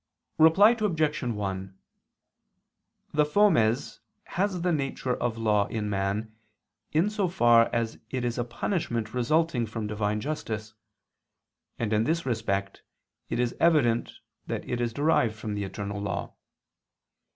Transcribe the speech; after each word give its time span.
Reply 0.39 0.71
Obj. 0.79 1.21
1: 1.21 1.77
The 3.13 3.23
fomes 3.23 3.99
has 4.23 4.61
the 4.63 4.71
nature 4.71 5.13
of 5.15 5.37
law 5.37 5.67
in 5.67 5.91
man, 5.91 6.35
in 6.91 7.07
so 7.11 7.27
far 7.27 7.69
as 7.71 7.99
it 8.09 8.25
is 8.25 8.39
a 8.39 8.43
punishment 8.43 9.13
resulting 9.13 9.67
from 9.67 9.85
Divine 9.85 10.19
justice; 10.19 10.73
and 11.77 11.93
in 11.93 12.05
this 12.05 12.25
respect 12.25 12.81
it 13.29 13.39
is 13.39 13.55
evident 13.59 14.13
that 14.47 14.67
it 14.67 14.81
is 14.81 14.91
derived 14.91 15.35
from 15.35 15.53
the 15.53 15.65
eternal 15.65 16.01
law. 16.01 16.33